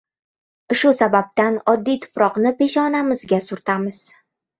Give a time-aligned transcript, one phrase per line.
[0.77, 4.01] Shu sababdan oddiy tuproqni peshonamizga surtamiz.